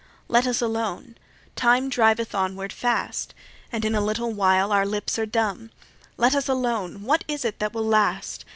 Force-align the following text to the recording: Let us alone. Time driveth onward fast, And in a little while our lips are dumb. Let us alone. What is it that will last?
Let 0.27 0.47
us 0.47 0.63
alone. 0.63 1.13
Time 1.55 1.87
driveth 1.87 2.33
onward 2.33 2.73
fast, 2.73 3.35
And 3.71 3.85
in 3.85 3.93
a 3.93 4.01
little 4.01 4.33
while 4.33 4.71
our 4.71 4.83
lips 4.83 5.19
are 5.19 5.27
dumb. 5.27 5.69
Let 6.17 6.33
us 6.33 6.47
alone. 6.49 7.03
What 7.03 7.23
is 7.27 7.45
it 7.45 7.59
that 7.59 7.71
will 7.73 7.85
last? 7.85 8.43